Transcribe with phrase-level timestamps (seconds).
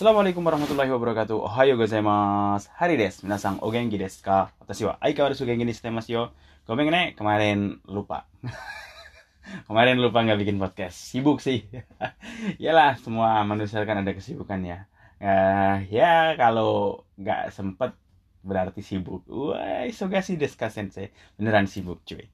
[0.00, 1.44] Assalamualaikum warahmatullahi wabarakatuh.
[1.44, 2.72] Ohayo gozaimasu.
[2.72, 3.28] Hari desu.
[3.28, 4.48] Minasang o genki desu ka?
[4.56, 6.22] Watashi wa aikawarazu genki ni shite masu yo.
[6.64, 8.24] Gomeng ne, kemarin lupa.
[9.68, 10.96] kemarin lupa nggak bikin podcast.
[10.96, 11.68] Sibuk sih.
[12.64, 14.88] Yalah, semua manusia kan ada kesibukannya.
[15.20, 17.92] Uh, ya kalau nggak sempet
[18.40, 19.28] berarti sibuk.
[19.28, 21.12] Wah, isogasi desu ka sensei.
[21.36, 22.24] Beneran sibuk cuy.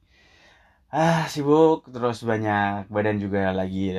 [0.87, 3.91] Ah, sibuk terus banyak badan juga lagi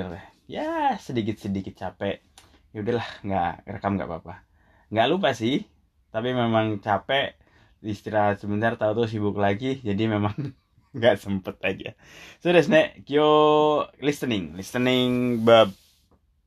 [0.49, 2.25] ya sedikit-sedikit capek
[2.75, 4.35] ya udahlah nggak rekam nggak apa-apa.
[4.93, 5.65] Nggak lupa sih
[6.09, 7.37] tapi memang capek
[7.85, 10.35] istirahat sebentar tahu tuh sibuk lagi jadi memang
[10.97, 11.95] nggak sempet aja.
[12.41, 13.29] So desne kyo
[14.01, 14.57] listening.
[14.57, 15.73] Listening bab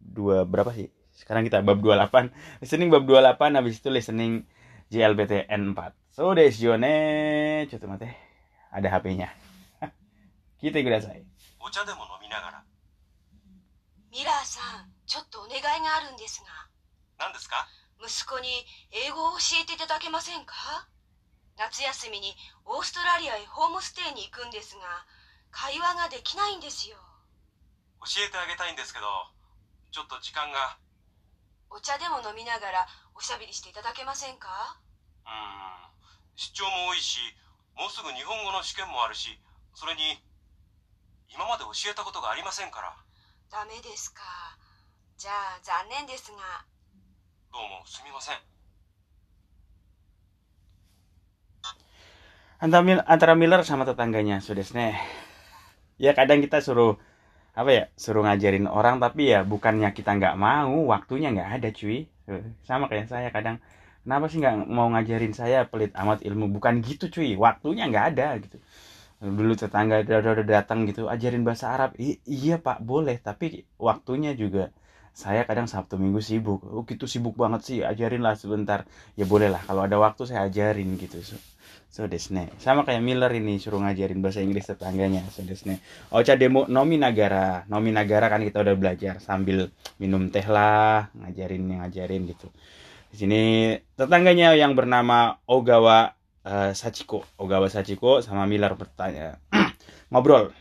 [0.01, 0.89] dua berapa sih?
[1.13, 2.33] Sekarang kita bab 28
[2.65, 4.43] listening bab 28 habis itu listening
[4.91, 5.79] JLBT N4
[6.11, 8.11] so desyo ne coba mate
[8.67, 9.31] ada HP-nya
[10.59, 11.23] kita kudasai
[11.63, 12.10] お
[15.11, 16.47] ちょっとお願いがあるんですが、
[17.19, 17.67] 何ですか？
[17.99, 18.63] 息子に
[18.95, 20.87] 英語を教えていただけませんか？
[21.59, 22.31] 夏休みに
[22.63, 25.03] オーストラリアへホームステイに行くんですが、
[25.51, 26.95] 会話ができないんですよ。
[28.07, 29.05] 教えてあげたいんですけど
[29.91, 30.77] ちょっと時間が。
[31.69, 34.79] お茶でも飲みながらおしゃべりしていただけませんか？
[35.25, 35.91] うーん。
[36.39, 37.19] 出張も多いし
[37.75, 39.37] もうすぐ日本語の試験もあるし
[39.75, 40.15] それに
[41.27, 42.95] 今まで教えたことがありませんから。
[43.51, 44.23] ダメですか。
[45.20, 46.38] じゃあ残念ですが、
[47.52, 48.36] どうもすみません
[52.64, 54.86] antara Mil- antara Miller sama tetangganya Sudesne
[55.96, 56.96] ya kadang kita suruh
[57.56, 62.00] apa ya suruh ngajarin orang tapi ya bukannya kita nggak mau waktunya nggak ada cuy
[62.26, 63.62] Eh, sama kayak saya kadang
[64.02, 68.28] kenapa sih nggak mau ngajarin saya pelit amat ilmu bukan gitu cuy waktunya nggak ada
[68.42, 68.58] gitu
[69.22, 73.64] dulu tetangga udah, udah, udah datang gitu ajarin bahasa Arab I- iya pak boleh tapi
[73.80, 74.70] waktunya juga
[75.11, 76.63] saya kadang Sabtu Minggu sibuk.
[76.63, 78.87] Oh gitu sibuk banget sih ajarin lah sebentar.
[79.19, 81.19] Ya boleh lah kalau ada waktu saya ajarin gitu.
[81.19, 81.35] So,
[81.91, 85.27] so desne sama kayak Miller ini suruh ngajarin bahasa Inggris tetangganya.
[85.29, 85.83] So desne
[86.15, 87.67] Ocha demo nomi nagara.
[87.67, 89.67] Nomi nagara kan kita udah belajar sambil
[89.99, 92.47] minum teh lah ngajarin ngajarin gitu.
[93.11, 93.41] Di sini
[93.99, 96.15] tetangganya yang bernama Ogawa
[96.47, 97.27] eh, Sachiko.
[97.35, 99.35] Ogawa Sachiko sama Miller bertanya
[100.11, 100.55] ngobrol.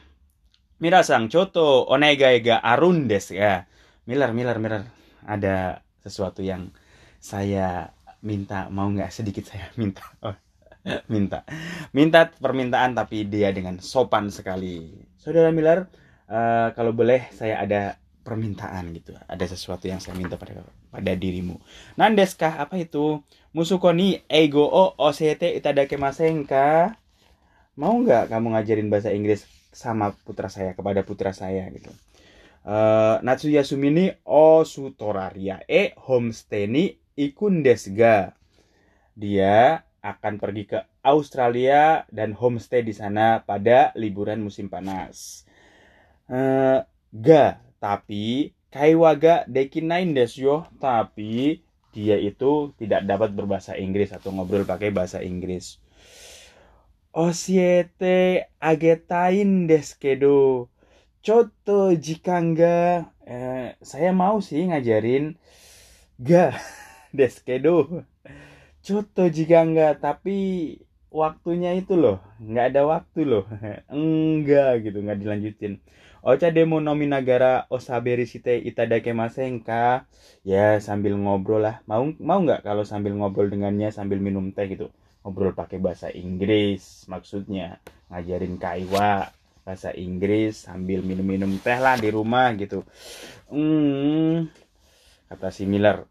[0.80, 3.68] Mirasang Choto onegai ga arun desu ya
[4.10, 4.82] Miller Miller Miller.
[5.22, 6.74] Ada sesuatu yang
[7.22, 7.94] saya
[8.26, 9.14] minta mau nggak?
[9.14, 10.02] Sedikit saya minta.
[10.26, 10.34] Oh,
[11.14, 11.46] minta.
[11.94, 14.90] Minta permintaan tapi dia dengan sopan sekali.
[15.14, 15.86] Saudara Miller
[16.26, 19.14] eh, kalau boleh saya ada permintaan gitu.
[19.30, 20.58] Ada sesuatu yang saya minta pada
[20.90, 21.62] pada dirimu.
[21.94, 23.22] Nandeskah apa itu?
[23.54, 26.98] Musuko ni ego o osete itadakemasen ka
[27.78, 31.90] mau nggak kamu ngajarin bahasa Inggris sama putra saya kepada putra saya gitu
[32.60, 38.36] Eh, Natsu Yasumi ni Osutoraria e homestay ni ikun desu ga.
[39.16, 45.48] Dia akan pergi ke Australia dan homestay di sana pada liburan musim panas.
[46.28, 46.84] Eh,
[47.16, 47.46] ga,
[47.80, 51.64] tapi kaiwa ga dekinain desu yo, tapi
[51.96, 55.80] dia itu tidak dapat berbahasa Inggris atau ngobrol pakai bahasa Inggris.
[57.16, 60.68] Osiete agetain desu kedo.
[61.20, 65.36] Coto jikan ga eh, saya mau sih ngajarin
[66.16, 66.56] ga
[67.16, 68.06] deskedo.
[68.80, 70.36] Coto jikan ga tapi
[71.12, 73.44] waktunya itu loh nggak ada waktu loh.
[73.92, 75.84] Enggak gitu nggak dilanjutin.
[76.24, 80.08] Ocha demo nomi nagara osaberi shite itadake masen ka?
[80.40, 81.84] Ya sambil ngobrol lah.
[81.84, 84.88] Mau mau nggak kalau sambil ngobrol dengannya sambil minum teh gitu?
[85.20, 87.76] Ngobrol pakai bahasa Inggris maksudnya
[88.08, 89.28] ngajarin kaiwa
[89.70, 92.82] bahasa Inggris sambil minum-minum teh lah di rumah gitu.
[93.46, 94.50] Hmm,
[95.30, 96.10] kata si Miller.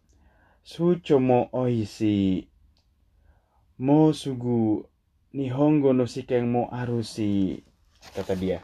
[0.63, 2.47] Sucho mo oishi.
[3.83, 4.87] Mo sugu
[5.35, 7.59] nihongo no shiken mo arushi.
[8.15, 8.63] Kata dia.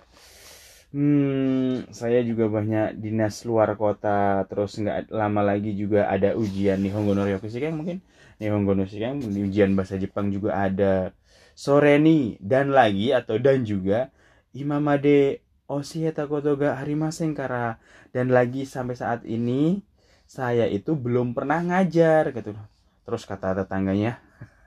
[0.95, 7.11] Hmm, saya juga banyak dinas luar kota, terus nggak lama lagi juga ada ujian Nihongo
[7.11, 7.99] no Ryokushiken mungkin.
[8.39, 11.11] Nihongo no Shiken, ujian bahasa Jepang juga ada.
[11.51, 14.14] Soreni dan lagi atau dan juga
[14.55, 17.77] Imamade Oshieta koto ga harimasen kara.
[18.15, 19.83] Dan lagi sampai saat ini
[20.25, 22.57] saya itu belum pernah ngajar gitu
[23.05, 24.17] terus kata tetangganya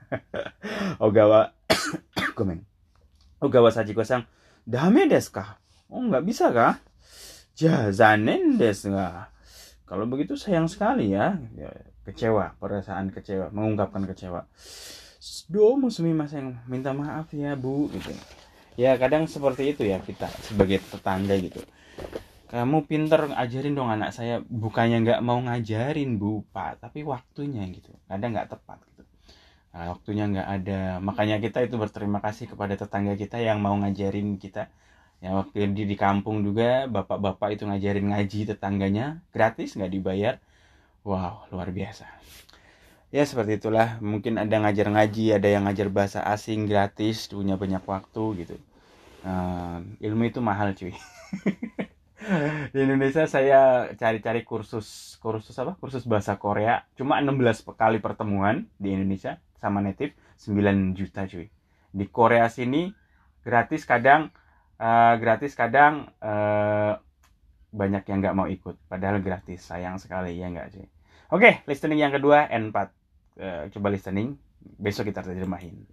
[1.03, 1.51] Ogawa
[2.37, 2.63] komen.
[3.43, 4.23] Ogawa Sachiko sang
[4.63, 5.59] dame desu ka?
[5.91, 6.79] Oh nggak bisa kah
[7.59, 9.27] ja zanen desu ga
[9.89, 11.41] kalau begitu sayang sekali ya.
[11.57, 11.73] Ya,
[12.05, 14.45] kecewa perasaan kecewa mengungkapkan kecewa.
[15.49, 18.13] Domo sumimasen minta maaf ya bu gitu
[18.79, 21.59] ya kadang seperti itu ya kita sebagai tetangga gitu.
[22.49, 27.91] Kamu pinter ajarin dong anak saya bukannya nggak mau ngajarin bu pak tapi waktunya gitu.
[28.07, 29.03] Kadang nggak tepat gitu.
[29.75, 30.81] Nah, waktunya nggak ada.
[31.03, 34.71] Makanya kita itu berterima kasih kepada tetangga kita yang mau ngajarin kita.
[35.19, 40.35] Ya waktu di di kampung juga bapak-bapak itu ngajarin ngaji tetangganya gratis nggak dibayar.
[41.03, 42.07] Wow luar biasa
[43.09, 43.97] ya seperti itulah.
[44.01, 48.55] Mungkin ada ngajar ngaji ada yang ngajar bahasa asing gratis punya banyak waktu gitu.
[49.25, 50.95] Uh, ilmu itu mahal cuy.
[52.73, 55.79] Di Indonesia saya cari-cari kursus kursus apa?
[55.81, 56.85] Kursus bahasa Korea.
[56.93, 61.47] Cuma 16 kali pertemuan di Indonesia sama native 9 juta cuy.
[61.89, 62.91] Di Korea sini
[63.41, 64.29] gratis kadang
[64.77, 67.01] uh, gratis kadang uh,
[67.73, 68.77] banyak yang nggak mau ikut.
[68.85, 69.65] Padahal gratis.
[69.65, 70.87] Sayang sekali ya nggak cuy.
[71.33, 72.98] Oke listening yang kedua N4
[73.71, 74.35] coba listening
[74.77, 75.87] besok kita terjemahin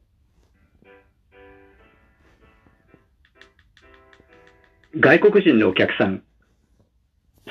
[4.99, 6.23] 外国人のお客さん。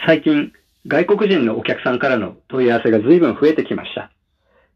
[0.07, 0.51] 最近、
[0.87, 4.09] 外国人のお客さんからの問い合わせが随分増えてきました。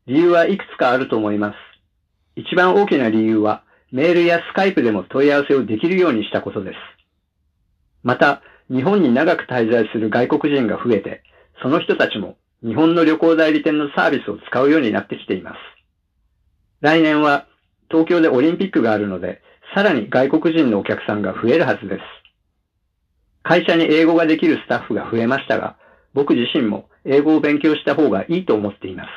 [0.06, 1.56] 理由はいくつかあると思います。
[2.36, 6.78] 一番大きな理由は、メールやスカイプでも問い合わせをできるようにしたことです。
[8.04, 11.24] また、日本に長く滞在する外国人が増えて、
[11.64, 15.58] その人たちも日本の旅行代理店のサービスを使うようになってきています。
[16.82, 17.48] 来年は
[17.90, 19.42] 東京でオリンピックがあるので、
[19.74, 22.02] さらに外国人のお客さんが増えるはずです。
[23.44, 25.78] 会社に英語ができるスタッフが増えましたが、
[26.14, 29.10] 僕自身も英語を勉強した方がいいと思っています。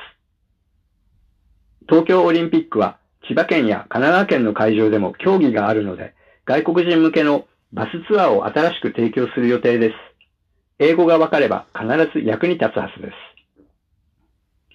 [1.89, 6.15] 東京オリンピックは千葉県や神奈川県の会場でも競技があるので、
[6.45, 9.95] 外国人向けのバスツアーを新しく提供する予定です。
[10.79, 13.32] 英語がわかれば必ず役に立つはずです。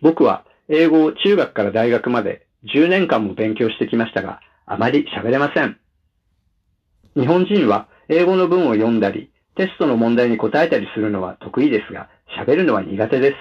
[0.01, 5.77] 僕は英語を中学から大学まで10年間も勉強してきましたが、あまり喋れません。
[7.15, 12.09] 日本人は英語の文を読んだり、テストの問題に答えたりするのは得意ですが、
[12.39, 13.35] 喋るのは苦手です。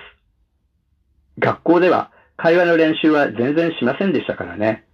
[1.39, 4.85] 学校では会話の練習は全然しませんでしたからね。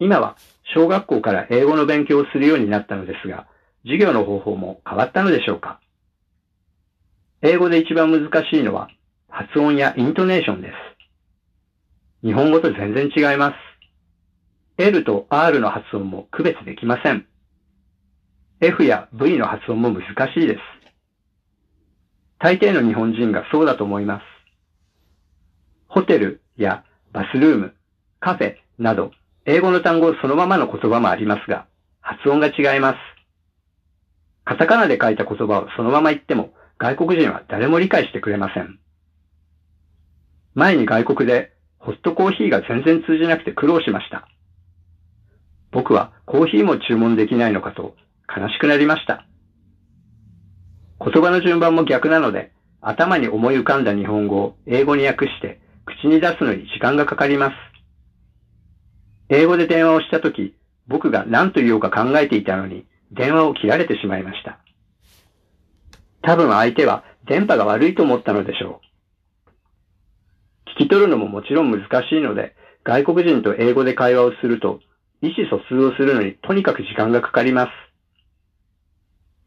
[0.00, 0.36] 今は
[0.74, 3.46] 小学校から英語の勉強をするようになったのですが、
[3.84, 5.80] 授業の方法も変わったのでしょうか
[7.42, 8.88] 英語で一番難しいのは
[9.38, 12.26] 発音やイントネーションです。
[12.26, 14.82] 日本語と全然違います。
[14.82, 17.24] L と R の発音も区別できません。
[18.60, 20.02] F や V の発音も難
[20.34, 20.60] しいです。
[22.40, 24.22] 大抵の日本人がそうだと思います。
[25.86, 26.82] ホテルや
[27.12, 27.74] バスルーム、
[28.18, 29.12] カフェなど、
[29.44, 31.68] 英語の単語そのままの言葉もありますが、
[32.00, 32.98] 発音が違います。
[34.44, 38.80] カタカナで書いた言葉をそのまま言っても、外国人は誰も理解してくれません。
[40.58, 44.26] 前に外国で、ホットコーヒーが全然通じなくて苦労しました。
[45.70, 47.94] 僕はコーヒーも注文できないのかと
[48.28, 49.24] 悲しくなりました。
[51.00, 52.50] 言葉の順番も逆なので、
[52.80, 57.54] 頭に思い浮かんだ日本語を英語に訳して口に出すのに時間がかかります。
[59.28, 60.56] 英語で電話をしたとき、
[60.88, 64.58] 僕が何と言おうか考えていたのに、電話を切られてしまいました。
[66.22, 68.87] 多分相手は電波が悪いと思ったのでしょう。
[70.78, 72.54] 聞き取るのももちろん難しいので、
[72.84, 74.78] 外国人と英語で会話をすると、
[75.20, 77.72] 意思疎通をするのにとにかく時間がかかります。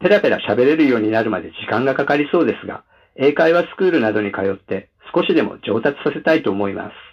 [0.02, 2.84] ペラペラ喋れるようになるまで時間がかかりそうですが、
[3.16, 7.11] 英会話スクールなどに通って少しでも上達させたいと思います。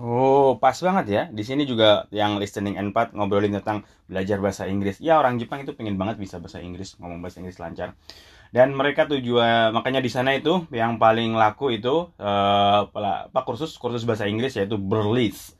[0.00, 1.22] Oh, pas banget ya.
[1.28, 4.96] Di sini juga yang listening N4 ngobrolin tentang belajar bahasa Inggris.
[4.96, 7.92] Ya, orang Jepang itu pengen banget bisa bahasa Inggris, ngomong bahasa Inggris lancar.
[8.48, 14.02] Dan mereka tujuan makanya di sana itu yang paling laku itu uh, apa kursus kursus
[14.08, 15.52] bahasa Inggris yaitu Berlis.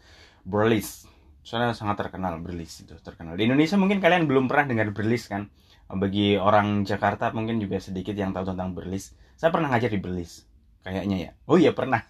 [0.42, 1.10] Berlis
[1.50, 5.48] soalnya sangat terkenal Berlis itu terkenal di Indonesia mungkin kalian belum pernah dengar Berlis kan
[5.90, 10.46] bagi orang Jakarta mungkin juga sedikit yang tahu tentang Berlis saya pernah ngajar di Berlis
[10.80, 12.00] kayaknya ya oh iya pernah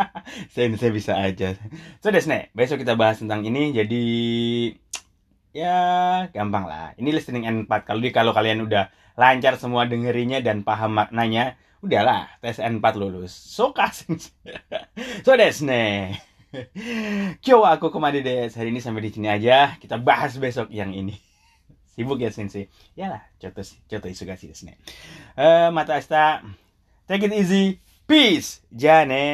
[0.52, 1.54] saya saya bisa aja
[2.02, 4.04] so desne besok kita bahas tentang ini jadi
[5.60, 5.78] ya
[6.34, 10.98] gampang lah ini listening N4 kalau di kalau kalian udah lancar semua dengerinya dan paham
[10.98, 14.18] maknanya udahlah tes N4 lulus so kasih
[15.24, 16.18] so desne
[17.44, 19.76] Kyo aku ke mana deh Hari ini sampai di sini aja.
[19.76, 21.16] Kita bahas besok yang ini.
[21.96, 22.68] Sibuk ya sensei.
[22.92, 24.76] Yalah, contoh contoh isugasi desu ne.
[25.36, 26.44] Uh, mata asta.
[27.08, 27.80] Take it easy.
[28.08, 29.26] Peace, Janet.